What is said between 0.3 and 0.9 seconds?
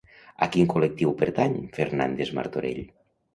A quin